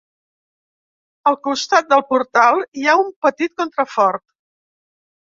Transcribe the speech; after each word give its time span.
Al 1.31 1.35
costat 1.47 1.91
del 1.91 2.01
portal 2.13 2.61
hi 2.83 2.87
ha 2.87 2.95
un 3.01 3.11
petit 3.27 3.53
contrafort. 3.61 4.25